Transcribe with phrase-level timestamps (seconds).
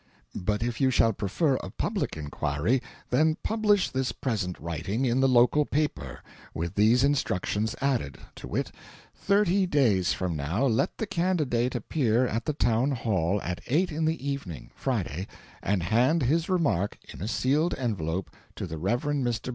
[0.33, 5.27] "But if you shall prefer a public inquiry, then publish this present writing in the
[5.29, 6.23] local paper
[6.55, 8.71] with these instructions added, to wit:
[9.13, 14.05] Thirty days from now, let the candidate appear at the town hall at eight in
[14.05, 15.27] the evening (Friday),
[15.61, 19.03] and hand his remark, in a sealed envelope, to the Rev.
[19.03, 19.49] Mr.